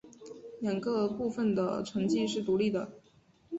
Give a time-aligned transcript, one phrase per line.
[0.61, 2.91] 两个部分的成绩是独立的。